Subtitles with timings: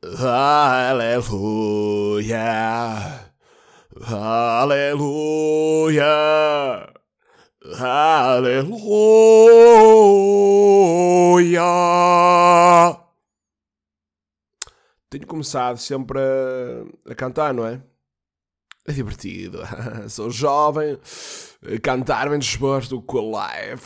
[0.00, 1.26] Aleluia,
[4.00, 6.06] aleluia,
[7.80, 8.78] aleluia.
[15.10, 17.82] Tenho começado sempre a, a cantar, não é?
[18.86, 19.62] É divertido.
[20.08, 20.96] Sou jovem,
[21.82, 23.82] cantar bem disposto com a live.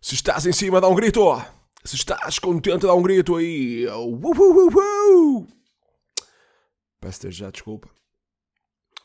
[0.00, 1.22] Se estás em cima, dá um grito.
[1.88, 3.86] Se estás contente, dá um grito aí.
[3.86, 5.48] Uh, uh, uh,
[7.00, 7.88] Peço já desculpa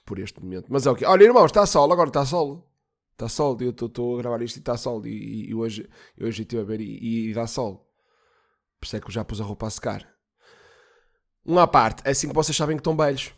[0.05, 0.65] por este momento.
[0.67, 1.05] Mas é o que.
[1.05, 2.69] Olha, irmão, está sol, agora está sol.
[3.13, 5.07] Está sol, eu estou a gravar isto e está sol.
[5.07, 5.89] E, e, hoje,
[6.19, 7.89] hoje estive a ver e, e, dá sol.
[8.81, 10.05] Por isso é que eu já pus a roupa a secar.
[11.45, 13.33] Uma parte, é assim que vocês sabem que estão velhos.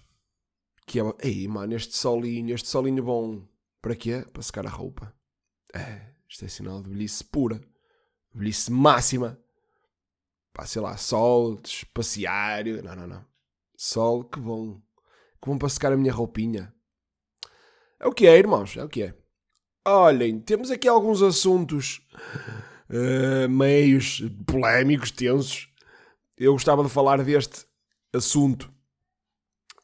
[0.88, 3.48] Que é, ei, mano, este solinho, este solinho bom.
[3.80, 4.26] Para quê?
[4.34, 5.14] Para secar a roupa.
[5.72, 7.62] É, isto é sinal de velhice pura.
[8.36, 9.40] Velhice máxima.
[10.54, 11.60] Pá, sei lá, sol,
[11.94, 12.66] passear.
[12.66, 13.26] Não, não, não.
[13.78, 14.82] Sol, que bom.
[15.42, 16.74] Que bom para secar a minha roupinha.
[17.98, 19.16] É o que é, irmãos, é o que é.
[19.88, 22.02] Olhem, temos aqui alguns assuntos
[22.90, 25.72] uh, meios polémicos, tensos.
[26.38, 27.66] Eu gostava de falar deste
[28.12, 28.74] assunto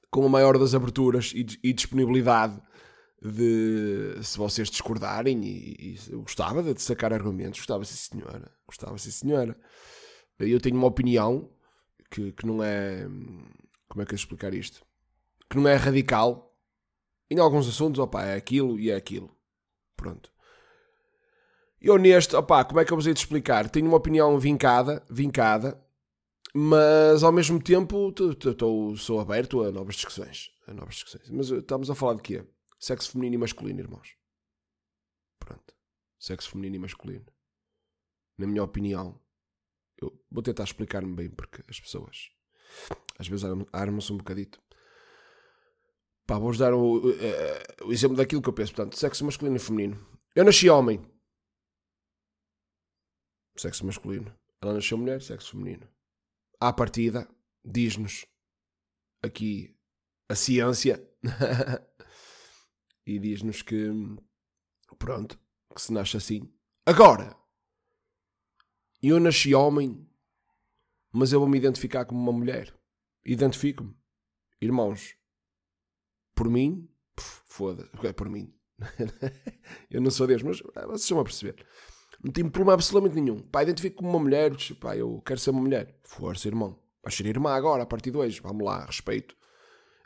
[0.10, 2.60] com a maior das aberturas e, e disponibilidade
[3.22, 9.12] de se vocês discordarem e, e gostava de sacar argumentos, gostava sim senhora, gostava sim
[9.12, 9.56] senhora.
[10.40, 11.50] Eu tenho uma opinião
[12.10, 13.08] que, que não é
[13.92, 14.86] como é que eu explicar isto?
[15.50, 16.56] Que não é radical.
[17.30, 19.30] Em alguns assuntos, opá, é aquilo e é aquilo.
[19.98, 20.32] Pronto.
[21.82, 23.70] Eu neste, opá, como é que eu vos hei de explicar?
[23.70, 25.78] Tenho uma opinião vincada, vincada,
[26.54, 28.14] mas ao mesmo tempo
[28.98, 30.52] sou aberto a novas discussões.
[30.68, 31.30] A novas discussões.
[31.30, 32.46] Mas eh, estamos a falar de quê?
[32.82, 34.18] Sexo feminino e masculino, irmãos.
[35.38, 35.76] Pronto.
[36.20, 37.28] Sexo feminino e masculino.
[38.40, 39.22] Na minha opinião.
[40.02, 42.32] Eu vou tentar explicar-me bem, porque as pessoas
[43.20, 44.60] às vezes armam-se um bocadito.
[46.26, 48.74] Pá, vou-vos dar o, o, eh, o, exemplo daquilo que eu penso.
[48.74, 50.08] Portanto, sexo masculino e feminino.
[50.34, 51.06] Eu nasci homem.
[53.56, 54.36] Sexo masculino.
[54.60, 55.88] Ela nasceu mulher, sexo feminino.
[56.60, 57.30] À partida,
[57.64, 58.26] diz-nos
[59.22, 59.78] aqui
[60.28, 61.08] a ciência
[63.06, 63.90] e diz-nos que
[64.98, 65.40] pronto,
[65.74, 66.52] que se nasce assim.
[66.86, 67.36] Agora,
[69.02, 70.08] eu nasci homem,
[71.12, 72.74] mas eu vou me identificar como uma mulher.
[73.26, 73.96] Identifico-me.
[74.60, 75.16] Irmãos,
[76.36, 78.54] por mim, foda-se, é por mim.
[79.90, 81.66] eu não sou Deus, mas ah, vocês estão a perceber.
[82.24, 83.40] Não tenho problema absolutamente nenhum.
[83.40, 86.00] Pá, identifico como uma mulher, pá, eu quero ser uma mulher.
[86.04, 86.80] Força, irmão.
[87.04, 88.40] Vais ser irmã agora, a partir de hoje.
[88.42, 89.36] Vamos lá, respeito.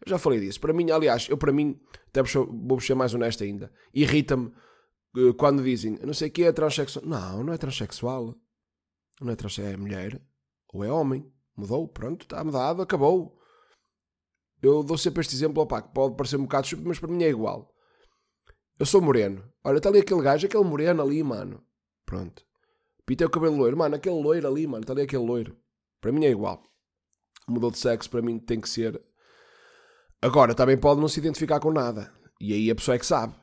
[0.03, 0.59] Eu já falei disso.
[0.59, 4.51] Para mim, aliás, eu para mim, até vou ser mais honesto ainda, irrita-me
[5.15, 7.05] eh, quando dizem, não sei o que é transexual.
[7.05, 8.35] Não, não é transexual.
[9.21, 10.21] Não é transexual, é mulher.
[10.73, 11.31] Ou é homem.
[11.55, 13.39] Mudou, pronto, está mudado, acabou.
[14.61, 17.23] Eu dou sempre este exemplo, opá, que pode parecer um bocado estúpido, mas para mim
[17.23, 17.73] é igual.
[18.77, 19.43] Eu sou moreno.
[19.63, 21.63] Olha, está ali aquele gajo, aquele moreno ali, mano.
[22.05, 22.45] Pronto.
[23.05, 23.77] Pintei o cabelo loiro.
[23.77, 25.55] Mano, aquele loiro ali, mano, está ali aquele loiro.
[26.01, 26.61] Para mim é igual.
[27.47, 29.01] Mudou de sexo, para mim tem que ser
[30.25, 32.11] Agora, também pode não se identificar com nada.
[32.41, 33.35] E aí a pessoa é que sabe.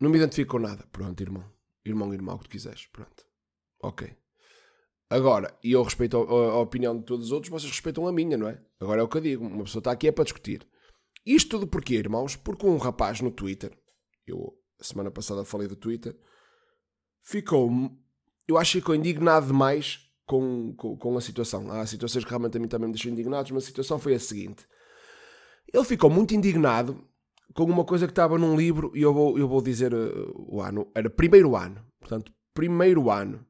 [0.00, 0.84] Não me identifico com nada.
[0.90, 1.44] Pronto, irmão.
[1.84, 2.88] Irmão, irmão, o que tu quiseres.
[2.88, 3.24] Pronto.
[3.80, 4.12] Ok.
[5.08, 8.36] Agora, e eu respeito a, a, opinião de todos os outros, vocês respeitam a minha,
[8.36, 8.60] não é?
[8.80, 9.46] Agora é o que eu digo.
[9.46, 10.66] Uma pessoa está aqui é para discutir.
[11.24, 12.34] Isto tudo porquê, irmãos?
[12.34, 13.70] Porque um rapaz no Twitter,
[14.26, 16.18] eu a semana passada falei do Twitter,
[17.22, 17.70] ficou,
[18.48, 21.70] eu acho que ficou indignado demais com, com, com a situação.
[21.70, 24.18] Há situações que realmente a mim também me deixam indignados, mas a situação foi a
[24.18, 24.66] seguinte.
[25.72, 27.04] Ele ficou muito indignado
[27.54, 30.60] com uma coisa que estava num livro, e eu vou, eu vou dizer uh, o
[30.60, 33.44] ano, era primeiro ano, portanto, primeiro ano,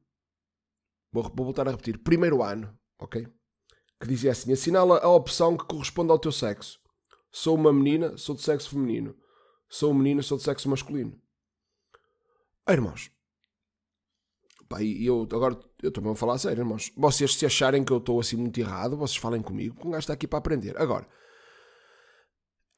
[1.11, 3.27] vou, vou voltar a repetir, primeiro ano, ok?
[3.99, 6.79] Que dizia assim: assinala a opção que corresponde ao teu sexo.
[7.31, 9.15] Sou uma menina, sou de sexo feminino.
[9.69, 11.19] Sou um menino, sou de sexo masculino.
[12.65, 13.11] Ah, irmãos,
[14.67, 16.91] pá, e eu agora eu também vou falar a sério, irmãos.
[16.95, 20.01] Vocês se acharem que eu estou assim muito errado, vocês falem comigo, que um gajo
[20.01, 20.79] está aqui para aprender.
[20.79, 21.07] Agora,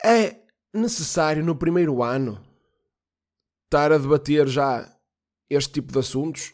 [0.04, 0.42] é
[0.74, 2.44] necessário no primeiro ano
[3.66, 4.90] estar a debater já
[5.50, 6.54] este tipo de assuntos?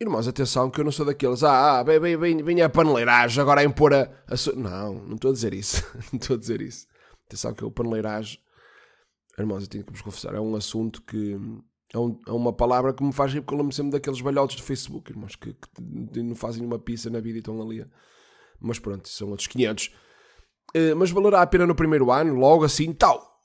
[0.00, 1.42] Irmãos, atenção que eu não sou daqueles.
[1.42, 4.56] Ah, vem, vem, vem, vem a paneleiragem agora a impor a, a.
[4.56, 5.84] Não, não estou a dizer isso.
[6.10, 6.86] não estou a dizer isso.
[7.26, 8.38] Atenção que o paneleiragem.
[9.38, 10.34] Irmãos, eu tenho que vos confessar.
[10.34, 11.36] É um assunto que.
[11.92, 14.56] É, um, é uma palavra que me faz rir porque eu lembro sempre daqueles balhotes
[14.56, 17.84] do Facebook, irmãos, que, que não fazem uma pizza na vida e estão ali.
[18.58, 19.92] Mas pronto, são outros 500.
[20.74, 23.40] Eh, mas valerá a pena no primeiro ano, logo assim, tal.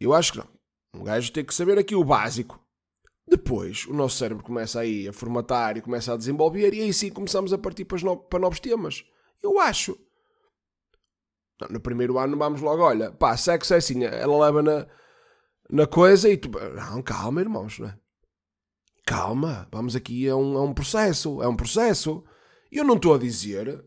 [0.00, 0.48] Eu acho que não.
[0.94, 2.60] Um gajo tem que saber aqui o básico.
[3.26, 7.10] Depois, o nosso cérebro começa aí a formatar e começa a desenvolver, e aí sim
[7.10, 9.04] começamos a partir para, no, para novos temas.
[9.42, 9.98] Eu acho.
[11.60, 14.86] Não, no primeiro ano vamos logo, olha, pá, sexo é assim, ela leva na,
[15.70, 16.50] na coisa e tu.
[16.50, 17.98] Não, calma, irmãos, não é?
[19.06, 22.24] Calma, vamos aqui a um, a um processo, é um processo.
[22.70, 23.84] Eu não estou a dizer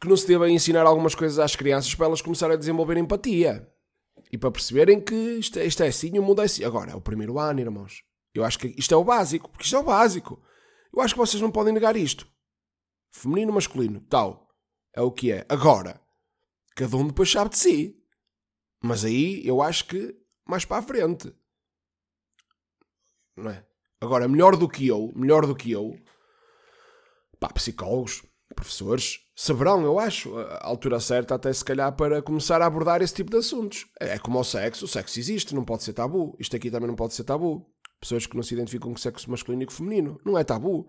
[0.00, 3.68] que não se deva ensinar algumas coisas às crianças para elas começarem a desenvolver empatia.
[4.30, 6.64] E para perceberem que isto, é, isto é assim, o mundo é assim.
[6.64, 8.02] Agora, é o primeiro ano, irmãos.
[8.34, 10.42] Eu acho que isto é o básico, porque isto é o básico.
[10.92, 12.26] Eu acho que vocês não podem negar isto.
[13.10, 14.48] Feminino, masculino, tal.
[14.94, 15.46] É o que é.
[15.48, 16.00] Agora,
[16.76, 17.96] cada um depois sabe de si.
[18.82, 20.14] Mas aí eu acho que
[20.46, 21.34] mais para a frente.
[23.36, 23.66] Não é?
[24.00, 25.98] Agora, melhor do que eu, melhor do que eu,
[27.40, 28.24] pá, psicólogos,
[28.54, 33.14] professores, saberão, eu acho, a altura certa até se calhar para começar a abordar esse
[33.14, 33.86] tipo de assuntos.
[34.00, 36.36] É como o sexo, o sexo existe, não pode ser tabu.
[36.38, 37.70] Isto aqui também não pode ser tabu.
[38.00, 40.20] Pessoas que não se identificam com sexo masculino e feminino.
[40.24, 40.88] Não é tabu.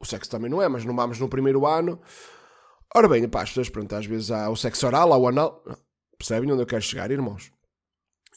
[0.00, 2.00] O sexo também não é, mas não vamos no primeiro ano.
[2.94, 5.62] Ora bem, pá, as pessoas, pronto, às vezes há o sexo oral, há o anal.
[6.16, 7.52] Percebem onde eu quero chegar, irmãos?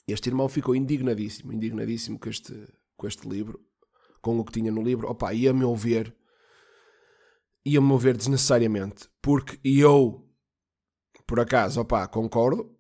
[0.08, 3.60] Este irmão ficou indignadíssimo, indignadíssimo com este, com este livro,
[4.22, 5.10] com o que tinha no livro.
[5.10, 5.64] Opa, ia-me
[7.66, 10.28] ouvir, ia-me ouvir desnecessariamente, porque eu,
[11.26, 12.78] por acaso, opa, concordo.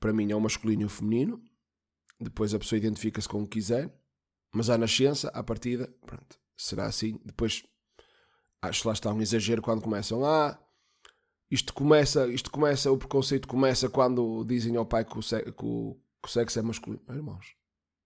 [0.00, 1.42] Para mim é o masculino e o feminino
[2.20, 3.92] depois a pessoa identifica-se com o que quiser,
[4.52, 7.20] mas à nascença, à partida, pronto, será assim.
[7.24, 7.62] Depois
[8.62, 10.50] acho que lá está um exagero quando começam a.
[10.50, 10.58] Ah,
[11.50, 15.94] isto começa, isto começa, o preconceito começa quando dizem ao pai que o, que o,
[16.22, 17.02] que o sexo é masculino.
[17.08, 17.54] Irmãos,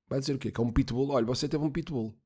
[0.09, 0.51] vai dizer o quê?
[0.51, 1.11] Que é um pitbull?
[1.11, 2.19] Olha, você teve um pitbull.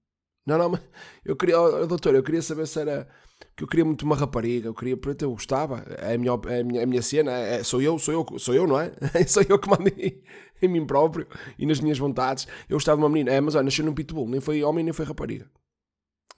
[0.44, 0.80] Não, não, mas
[1.24, 3.08] eu queria, oh, doutor, eu queria saber se era
[3.56, 6.64] que eu queria muito uma rapariga, eu queria, eu gostava, é a minha, é a
[6.64, 8.92] minha, a minha cena, é, sou eu, sou eu, sou eu, não é?
[9.26, 10.22] sou eu que mando em,
[10.60, 11.26] em, mim próprio
[11.58, 12.46] e nas minhas vontades.
[12.68, 14.92] Eu gostava de uma menina, é, mas olha, nasceu num pitbull, nem foi homem, nem
[14.92, 15.50] foi rapariga.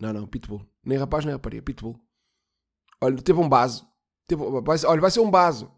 [0.00, 1.98] Não, não, pitbull, nem rapaz, nem rapariga, pitbull.
[3.00, 3.82] Olha, teve um base,
[4.26, 5.68] teve, vai, olha, vai ser um base,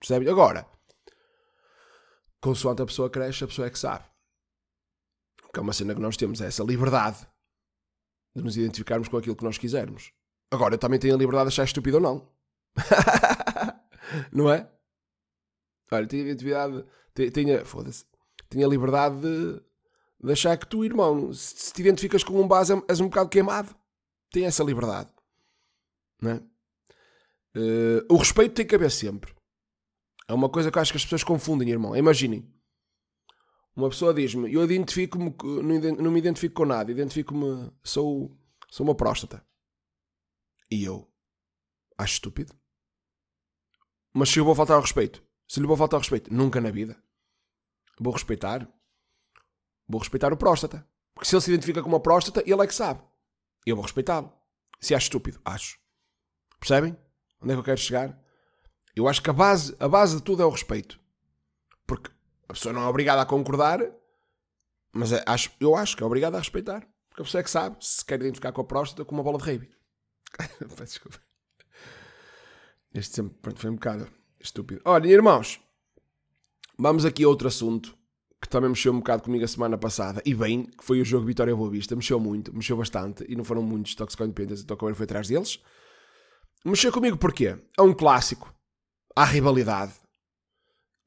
[0.00, 0.28] percebe?
[0.28, 0.66] Agora,
[2.40, 4.04] consoante a pessoa cresce, a pessoa é que sabe.
[5.56, 7.26] Que é uma cena que nós temos, é essa liberdade
[8.36, 10.12] de nos identificarmos com aquilo que nós quisermos.
[10.50, 12.28] Agora, eu também tenho a liberdade de achar estúpido ou não.
[14.30, 14.70] não é?
[15.90, 16.84] Olha, tenho a identidade.
[17.14, 18.04] Tenho, foda-se.
[18.50, 19.62] Tenho a liberdade de,
[20.24, 23.74] de, achar que tu, irmão, se te identificas com um base, és um bocado queimado.
[24.30, 25.08] Tenho essa liberdade.
[26.20, 26.36] Não é?
[27.56, 29.34] Uh, o respeito tem que haver sempre.
[30.28, 31.96] É uma coisa que eu acho que as pessoas confundem, irmão.
[31.96, 32.46] Imaginem.
[33.76, 35.36] Uma pessoa diz-me, eu identifico-me,
[36.00, 38.34] não me identifico com nada, identifico-me, sou,
[38.70, 39.46] sou uma próstata.
[40.70, 41.06] E eu
[41.98, 42.54] acho estúpido.
[44.14, 46.70] Mas se eu vou faltar ao respeito, se lhe vou faltar ao respeito, nunca na
[46.70, 46.96] vida.
[48.00, 48.66] Vou respeitar.
[49.86, 50.88] Vou respeitar o próstata.
[51.14, 53.02] Porque se ele se identifica com uma próstata, ele é que sabe.
[53.66, 54.32] Eu vou respeitá-lo.
[54.80, 55.78] Se acho estúpido, acho.
[56.58, 56.96] Percebem?
[57.42, 58.18] Onde é que eu quero chegar?
[58.94, 60.98] Eu acho que a base, a base de tudo é o respeito.
[61.86, 62.10] Porque
[62.48, 63.80] a pessoa não é obrigada a concordar,
[64.92, 66.86] mas é, acho, eu acho que é obrigada a respeitar.
[67.08, 69.38] Porque a pessoa é que sabe se quer identificar com a próstata com uma bola
[69.38, 69.70] de rugby.
[70.76, 71.18] Peço desculpa.
[72.94, 74.08] Este sempre pronto, foi um bocado
[74.40, 74.80] estúpido.
[74.84, 75.60] Olha, irmãos,
[76.78, 77.96] vamos aqui a outro assunto
[78.40, 80.22] que também mexeu um bocado comigo a semana passada.
[80.24, 81.96] E bem, que foi o jogo Vitória Boa Vista.
[81.96, 83.24] Mexeu muito, mexeu bastante.
[83.28, 85.60] E não foram muitos Toxic Independence, então o foi atrás deles.
[86.64, 87.58] Mexeu comigo porquê?
[87.78, 88.54] É um clássico.
[89.14, 89.94] Há rivalidade.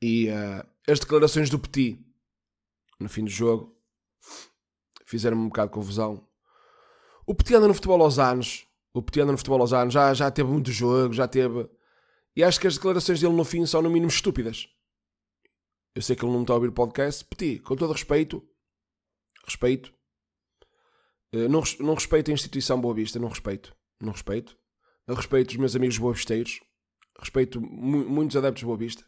[0.01, 2.03] E uh, as declarações do Petit
[3.00, 3.75] no fim do jogo
[5.05, 6.27] fizeram-me um bocado de confusão.
[7.25, 8.67] O Petit anda no futebol aos anos.
[8.93, 9.93] O Petit anda no futebol aos anos.
[9.93, 11.69] Já, já teve muito jogo, já teve.
[12.36, 14.67] E acho que as declarações dele no fim são no mínimo estúpidas.
[15.96, 17.25] Eu sei que ele não está a ouvir o podcast.
[17.25, 18.48] Petit, com todo respeito,
[19.46, 19.93] respeito.
[21.31, 23.75] Eh, não, não respeito a instituição Boa Vista, não respeito.
[24.00, 24.58] Não respeito.
[25.08, 26.62] Eu respeito os meus amigos boavisteiros.
[27.19, 29.03] Respeito mu muitos adeptos de Boa Vista.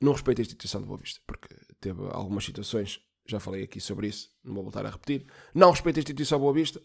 [0.00, 1.48] Não respeito a instituição de Boa Vista, porque
[1.80, 5.26] teve algumas situações, já falei aqui sobre isso, não vou voltar a repetir.
[5.54, 6.80] Não respeito a instituição de Boa Vista.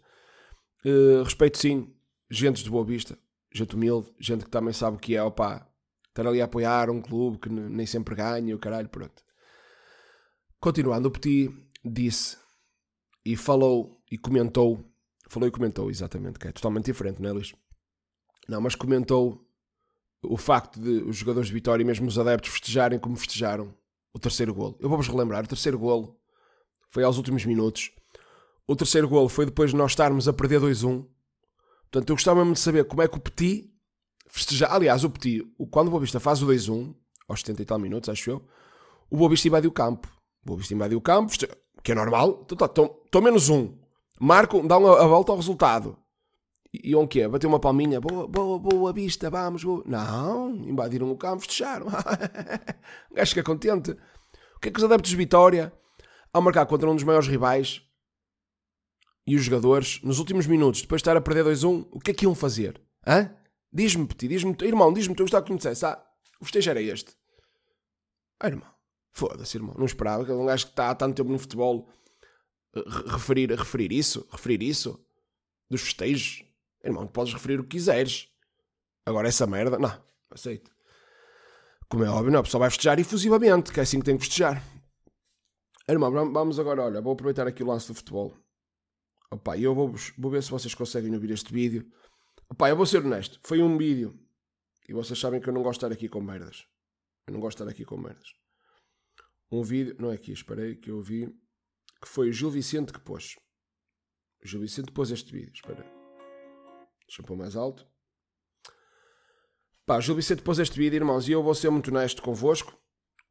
[0.85, 1.93] Uh, respeito sim,
[2.29, 3.17] gente de Boa Vista,
[3.53, 5.67] gente humilde, gente que também sabe o que é, opá,
[6.07, 9.23] estar ali a apoiar um clube que nem sempre ganha, o caralho, pronto.
[10.59, 11.49] Continuando, o Petit
[11.83, 12.37] disse
[13.25, 14.83] e falou e comentou,
[15.27, 17.53] falou e comentou, exatamente, que é totalmente diferente, não é, Luís?
[18.47, 19.48] Não, mas comentou
[20.23, 23.73] o facto de os jogadores de Vitória e mesmo os adeptos festejarem como festejaram
[24.13, 24.77] o terceiro golo.
[24.79, 26.17] Eu vou-vos relembrar, o terceiro golo
[26.89, 27.91] foi aos últimos minutos.
[28.67, 31.05] O terceiro golo foi depois de nós estarmos a perder 2-1.
[31.91, 33.71] Portanto, eu gostava mesmo de saber como é que o Petit
[34.27, 34.73] festejar.
[34.73, 36.93] Aliás, o Petit, quando o Boavista faz o 2-1,
[37.27, 38.45] aos 70 e tal minutos, acho eu,
[39.09, 40.07] o Boavista invadiu o campo.
[40.43, 41.33] O Boavista invadiu o campo,
[41.83, 42.45] Que é normal.
[42.49, 43.75] Estou tá, menos um.
[44.19, 45.97] Marco, uma, a volta ao resultado.
[46.73, 47.27] E o que é?
[47.27, 47.99] Bateu uma palminha.
[47.99, 49.63] Boa, boa, boa vista, vamos.
[49.63, 49.83] Boa.
[49.85, 51.87] Não, invadiram o campo, festejaram.
[53.11, 53.91] um gajo fica contente.
[54.55, 55.73] O que é que os adeptos de Vitória,
[56.31, 57.81] ao marcar contra um dos maiores rivais,
[59.25, 62.13] e os jogadores, nos últimos minutos, depois de estar a perder 2-1, o que é
[62.13, 62.81] que iam fazer?
[63.71, 66.03] Diz-me, Petit, diz-me, irmão, diz-me, tu gostava que me dissesse, ah,
[66.41, 67.13] o festejo era este.
[68.39, 68.67] Ah, irmão,
[69.13, 71.87] foda-se, irmão, não esperava que um gajo que está há tanto tempo no futebol
[72.75, 74.99] eh, referir, referir isso, referir isso,
[75.69, 76.43] dos festejos.
[76.83, 78.29] Irmão, podes referir o que quiseres.
[79.05, 80.71] Agora essa merda, não, aceito.
[81.89, 84.23] Como é óbvio, não, a pessoa vai festejar efusivamente, que é assim que tem que
[84.23, 84.63] festejar.
[85.87, 88.37] Irmão, vamos agora, olha, vou aproveitar aqui o lance do futebol.
[89.31, 91.91] Opa, eu vou, vou ver se vocês conseguem ouvir este vídeo.
[92.49, 93.39] Opa, eu vou ser honesto.
[93.43, 94.19] Foi um vídeo.
[94.87, 96.65] E vocês sabem que eu não gosto de estar aqui com merdas.
[97.27, 98.33] Eu não gosto de estar aqui com merdas.
[99.51, 99.95] Um vídeo.
[99.99, 101.27] Não é aqui, esperei que eu vi.
[102.01, 103.35] Que foi o Gil Vicente que pôs.
[104.43, 105.53] O Gil Vicente pôs este vídeo.
[105.53, 105.98] Espera.
[107.09, 107.85] Deixa eu pôr mais alto.
[109.85, 111.27] Pá, Gil Vicente pôs este vídeo, irmãos.
[111.27, 112.77] E eu vou ser muito honesto convosco.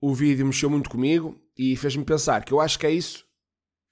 [0.00, 3.26] O vídeo mexeu muito comigo e fez-me pensar que eu acho que é isso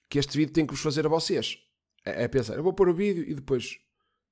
[0.09, 1.59] que este vídeo tem que vos fazer a vocês
[2.05, 3.79] é, é pensar, eu vou pôr o vídeo e depois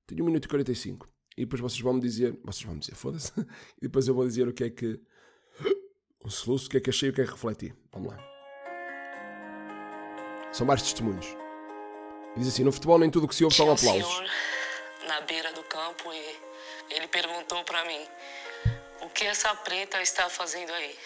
[0.06, 2.94] tenho 1 minuto e 45 e depois vocês vão me dizer, vocês vão me dizer,
[2.94, 3.32] foda-se,
[3.78, 5.00] e depois eu vou dizer o que é que
[6.24, 7.74] o soluço, o que é que achei e o que é que refleti.
[7.92, 8.18] Vamos lá.
[10.52, 11.26] São vários testemunhos.
[12.36, 14.22] Diz assim: no futebol nem tudo o que se ouve são aplausos.
[15.06, 16.40] Na beira do campo e
[16.90, 18.08] ele perguntou para mim:
[19.00, 20.98] o que essa preta está fazendo aí?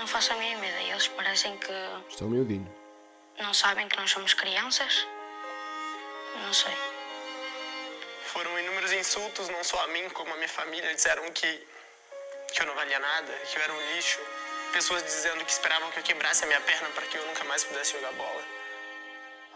[0.00, 0.92] não faço a mínima ideia.
[0.92, 1.72] Eles parecem que.
[2.08, 2.74] Estão miudinho.
[3.38, 5.06] Não sabem que nós somos crianças?
[6.42, 6.76] Não sei.
[8.32, 10.94] Foram inúmeros insultos, não só a mim, como a minha família.
[10.94, 11.66] Disseram que,
[12.52, 14.20] que eu não valia nada, que eu era um lixo.
[14.72, 17.64] Pessoas dizendo que esperavam que eu quebrasse a minha perna para que eu nunca mais
[17.64, 18.59] pudesse jogar bola.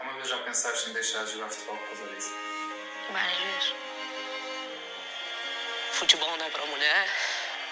[0.05, 2.35] Alguma vez já pensaste em deixar de jogar futebol por causa disso?
[3.11, 3.75] Várias vezes.
[5.93, 7.09] Futebol não é para mulher.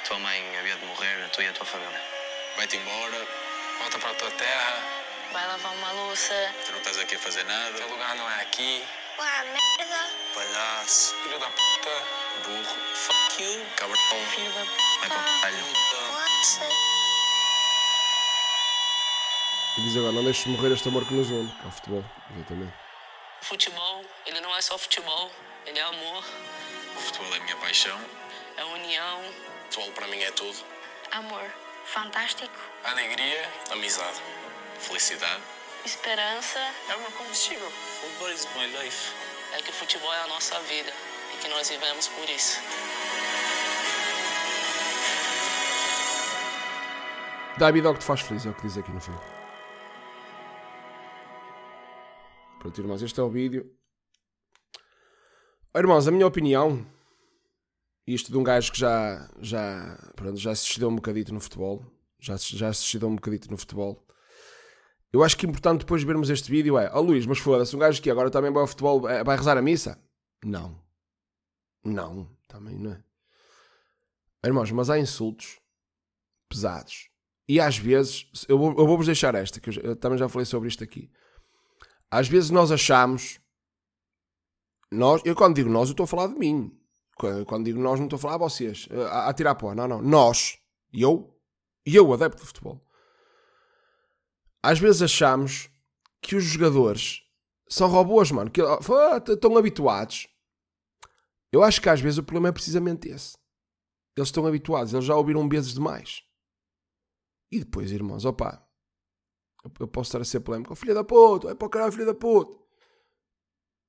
[0.06, 2.00] Tua mãe havia de morrer, tu e a tua família.
[2.56, 3.26] Vai-te embora,
[3.80, 4.82] volta para a tua terra.
[5.30, 6.54] Vai lavar uma louça.
[6.64, 7.76] Tu não estás aqui a fazer nada.
[7.76, 8.82] Teu lugar não é aqui.
[9.18, 10.10] Ué, merda.
[10.34, 11.14] Palhaço.
[11.16, 12.02] Filho da puta.
[12.44, 12.76] Burro.
[12.94, 13.66] Fuck you.
[13.76, 13.96] Cabrão.
[14.34, 15.00] Filho da puta.
[15.00, 15.66] Vai para o palho.
[16.12, 16.91] Nossa.
[19.78, 22.04] E diz agora, não deixes morrer este amor que nos une, que é o futebol,
[22.34, 22.74] exatamente.
[23.40, 25.30] O futebol, ele não é só futebol,
[25.64, 26.24] ele é amor.
[26.94, 27.98] O futebol é a minha paixão.
[28.58, 29.20] É união.
[29.20, 30.58] O futebol para mim é tudo.
[31.10, 31.50] Amor.
[31.86, 32.54] Fantástico.
[32.84, 34.20] Alegria, amizade,
[34.78, 35.42] felicidade.
[35.86, 36.58] Esperança.
[36.90, 37.70] É o meu combustível.
[37.70, 39.12] Football is my life.
[39.54, 40.92] É que o futebol é a nossa vida
[41.34, 42.60] e que nós vivemos por isso.
[47.56, 49.41] Dá a vida ao que te faz feliz, é o que diz aqui no filme.
[52.62, 53.68] Pronto, irmãos, este é o vídeo.
[55.74, 56.86] Irmãos, a minha opinião
[58.06, 61.84] isto de um gajo que já, já, pronto, já se excedeu um bocadito no futebol,
[62.20, 64.06] já, já se excedeu um bocadito no futebol.
[65.12, 67.38] Eu acho que é importante depois de vermos este vídeo é, ó oh, Luís, mas
[67.38, 70.00] foda-se, um gajo que agora também vai ao futebol, é, vai rezar a missa?
[70.44, 70.80] Não.
[71.84, 73.02] Não, também não é.
[74.44, 75.58] Irmãos, mas há insultos
[76.48, 77.08] pesados.
[77.48, 80.68] E às vezes, eu vou-vos vou deixar esta, que eu, eu também já falei sobre
[80.68, 81.10] isto aqui.
[82.12, 83.40] Às vezes nós achamos,
[84.92, 86.78] nós, eu quando digo nós, eu estou a falar de mim.
[87.46, 89.74] Quando digo nós, não estou a falar a vocês, a, a tirar pó.
[89.74, 90.02] Não, não.
[90.02, 90.58] Nós,
[90.92, 91.34] eu,
[91.86, 92.86] e eu, adepto de futebol,
[94.62, 95.70] às vezes achamos
[96.20, 97.22] que os jogadores
[97.66, 100.28] são robôs, mano, que estão habituados.
[101.50, 103.38] Eu acho que às vezes o problema é precisamente esse.
[104.14, 106.22] Eles estão habituados, eles já ouviram vezes demais.
[107.50, 108.62] E depois, irmãos, opá,
[109.78, 112.06] eu posso estar a ser polémico, oh, filha da puta, é para o caralho, filha
[112.06, 112.56] da puta.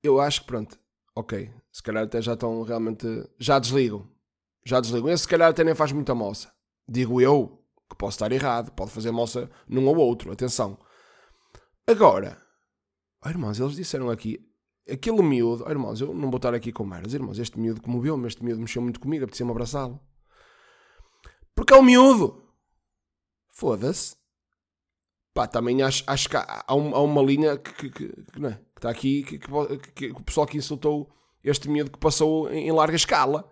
[0.02, 0.78] Eu acho que, pronto,
[1.14, 3.06] ok, se calhar até já estão realmente.
[3.38, 4.08] Já desligam.
[4.64, 5.10] Já desligam.
[5.10, 6.52] Esse se calhar até nem faz muita moça.
[6.88, 10.78] Digo eu, que posso estar errado, pode fazer moça num ou outro, atenção.
[11.86, 12.40] Agora,
[13.24, 14.38] oh, irmãos, eles disseram aqui,
[14.88, 18.26] aquele miúdo, oh, irmãos, eu não vou estar aqui com merdas, irmãos, este miúdo comoveu-me,
[18.26, 20.00] este miúdo mexeu muito comigo, apetecia-me abraçá-lo.
[21.54, 22.42] Porque é um miúdo.
[23.48, 24.16] Foda-se.
[25.34, 28.60] Pá, também acho, acho que há, há, uma linha que, que, que, que, não é?
[28.76, 31.12] está aqui, que, o pessoal que insultou
[31.42, 33.50] este medo que passou em, em larga escala.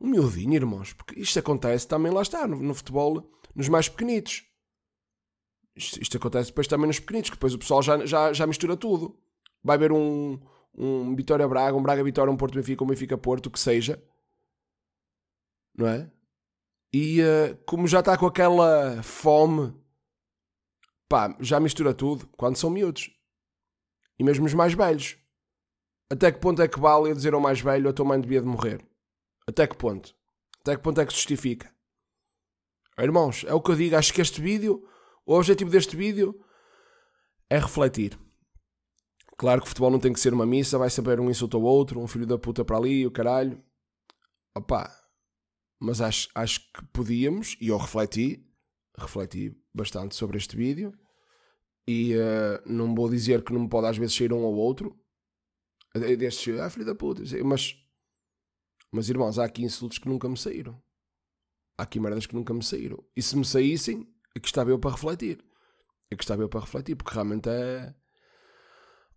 [0.00, 4.44] Um miudinho, irmãos, porque isto acontece também, lá está, no, no futebol, nos mais pequenitos.
[5.76, 8.76] Isto, isto, acontece depois também nos pequenitos, que depois o pessoal já, já, já mistura
[8.76, 9.16] tudo.
[9.62, 10.40] Vai ver um,
[10.74, 14.02] um Vitória Braga, um Braga Vitória, um Porto Benfica, um Benfica Porto, o que seja.
[15.76, 16.10] Não é?
[16.92, 19.74] E uh, como já está com aquela fome,
[21.12, 23.10] pá, já mistura tudo quando são miúdos.
[24.18, 25.18] E mesmo os mais velhos.
[26.10, 28.40] Até que ponto é que vale eu dizer ao mais velho a tua mãe devia
[28.40, 28.82] de morrer?
[29.46, 30.16] Até que ponto?
[30.62, 31.70] Até que ponto é que se justifica?
[32.98, 33.94] Irmãos, é o que eu digo.
[33.94, 34.88] Acho que este vídeo,
[35.26, 36.42] o objetivo deste vídeo
[37.50, 38.18] é refletir.
[39.36, 41.62] Claro que o futebol não tem que ser uma missa, vai saber um insulto ao
[41.62, 43.62] outro, um filho da puta para ali, o caralho.
[44.56, 44.90] Opá,
[45.78, 48.50] mas acho, acho que podíamos, e eu refleti,
[48.96, 50.98] refleti bastante sobre este vídeo,
[51.86, 54.96] e uh, não vou dizer que não me pode às vezes sair um ou outro,
[56.18, 57.76] destes, ah filho da puta, mas,
[58.90, 60.80] mas irmãos, há aqui insultos que nunca me saíram.
[61.76, 63.02] Há aqui merdas que nunca me saíram.
[63.16, 65.44] E se me saíssem, aqui estava eu para refletir.
[66.10, 67.94] Aqui estava eu para refletir, porque realmente é...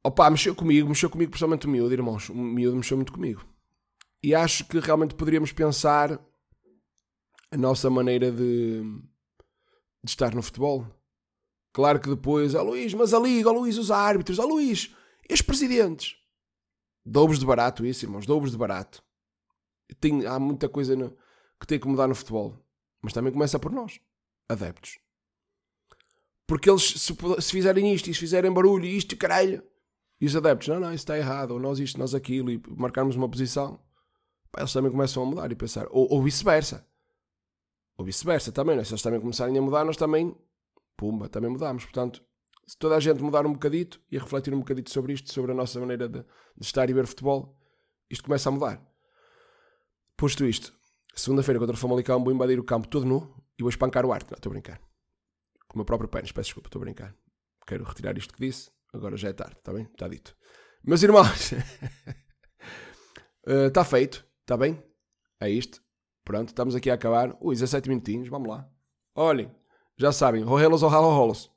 [0.04, 2.30] Opa, mexeu comigo, mexeu comigo principalmente o miúdo, irmãos.
[2.30, 3.46] O miúdo mexeu muito comigo.
[4.24, 6.20] E acho que realmente poderíamos pensar
[7.52, 8.82] a nossa maneira de,
[10.04, 10.86] de estar no futebol.
[11.76, 14.44] Claro que depois, ó oh, Luís, mas a Liga, ó oh, Luís, os árbitros, ó
[14.44, 14.96] oh, Luís,
[15.30, 16.16] e os presidentes?
[17.06, 19.04] Dobres de barato isso, irmãos, dobres de barato.
[20.00, 21.14] Tem, há muita coisa no,
[21.60, 22.58] que tem que mudar no futebol.
[23.02, 24.00] Mas também começa por nós,
[24.48, 25.00] adeptos.
[26.48, 29.62] Porque eles, se, se fizerem isto e se fizerem barulho, isto, caralho,
[30.22, 33.18] e os adeptos, não, não, isso está errado, ou nós isto, nós aquilo, e marcarmos
[33.18, 33.82] uma posição,
[34.50, 35.88] pá, eles também começam a mudar e pensar.
[35.90, 36.88] Ou, ou vice-versa.
[37.98, 38.86] Ou vice-versa também, né?
[38.86, 40.34] se eles também começarem a mudar, nós também,
[40.98, 41.84] pumba, também mudamos.
[41.84, 42.24] Portanto,
[42.68, 45.56] se toda a gente mudar um bocadito e refletir um bocadito sobre isto, sobre a
[45.56, 47.58] nossa maneira de, de estar e ver futebol,
[48.10, 48.82] isto começa a mudar.
[50.18, 50.74] Posto isto,
[51.14, 54.32] segunda-feira contra o Famalicão vou invadir o campo todo nu e vou espancar o arte.
[54.32, 54.80] Não, estou a brincar.
[55.68, 57.16] Com o meu próprio pênis, peço desculpa, estou a brincar.
[57.68, 59.84] Quero retirar isto que disse, agora já é tarde, está bem?
[59.84, 60.36] Está dito.
[60.84, 61.52] Meus irmãos,
[63.46, 64.82] está uh, feito, está bem?
[65.40, 65.84] É isto.
[66.24, 67.36] Pronto, estamos aqui a acabar.
[67.42, 68.70] Ui, 17 minutinhos, vamos lá.
[69.14, 69.52] Olhem,
[69.98, 71.55] já sabem, rolos ou ralo rolos.